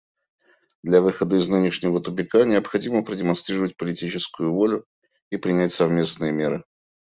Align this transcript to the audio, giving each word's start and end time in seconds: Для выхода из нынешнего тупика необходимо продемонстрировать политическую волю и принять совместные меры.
Для 0.81 0.99
выхода 0.99 1.35
из 1.35 1.47
нынешнего 1.47 1.99
тупика 2.01 2.43
необходимо 2.45 3.03
продемонстрировать 3.03 3.77
политическую 3.77 4.51
волю 4.51 4.83
и 5.29 5.37
принять 5.37 5.73
совместные 5.73 6.31
меры. 6.31 6.63